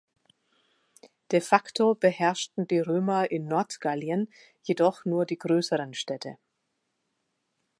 De 1.31 1.41
facto 1.41 1.93
beherrschten 1.93 2.65
die 2.67 2.79
Römer 2.79 3.29
in 3.29 3.45
Nordgallien 3.47 4.33
jedoch 4.63 5.05
nur 5.05 5.27
die 5.27 5.37
größeren 5.37 5.93
Städte. 5.93 6.39